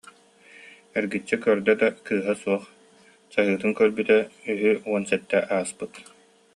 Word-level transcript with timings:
Эргиччи 1.01 1.37
көрдө 1.43 1.73
да, 1.81 1.89
кыыһа 2.07 2.33
суох, 2.41 2.63
чаһыытын 3.31 3.71
көрбүтэ, 3.79 4.17
үһү 4.51 4.71
уон 4.89 5.03
сэттэ 5.09 5.39
ааспыт 5.55 5.91